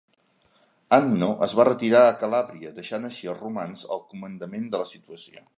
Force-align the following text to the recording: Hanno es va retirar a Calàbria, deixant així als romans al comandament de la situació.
Hanno 0.97 1.27
es 1.47 1.53
va 1.59 1.65
retirar 1.69 2.01
a 2.05 2.17
Calàbria, 2.23 2.73
deixant 2.81 3.07
així 3.13 3.33
als 3.35 3.45
romans 3.47 3.87
al 3.97 4.05
comandament 4.15 4.69
de 4.75 4.85
la 4.85 4.93
situació. 4.97 5.49